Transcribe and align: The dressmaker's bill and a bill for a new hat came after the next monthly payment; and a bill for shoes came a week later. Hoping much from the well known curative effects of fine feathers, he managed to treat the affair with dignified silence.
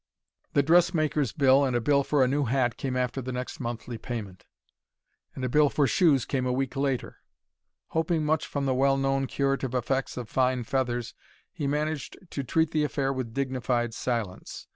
The 0.53 0.63
dressmaker's 0.63 1.31
bill 1.31 1.63
and 1.63 1.75
a 1.75 1.79
bill 1.79 2.03
for 2.03 2.23
a 2.23 2.27
new 2.27 2.45
hat 2.45 2.75
came 2.75 2.97
after 2.97 3.21
the 3.21 3.31
next 3.31 3.59
monthly 3.59 3.99
payment; 3.99 4.45
and 5.35 5.45
a 5.45 5.47
bill 5.47 5.69
for 5.69 5.85
shoes 5.85 6.25
came 6.25 6.47
a 6.47 6.51
week 6.51 6.75
later. 6.75 7.17
Hoping 7.89 8.25
much 8.25 8.47
from 8.47 8.65
the 8.65 8.73
well 8.73 8.97
known 8.97 9.27
curative 9.27 9.75
effects 9.75 10.17
of 10.17 10.27
fine 10.27 10.63
feathers, 10.63 11.13
he 11.51 11.67
managed 11.67 12.17
to 12.31 12.43
treat 12.43 12.71
the 12.71 12.83
affair 12.83 13.13
with 13.13 13.35
dignified 13.35 13.93
silence. 13.93 14.65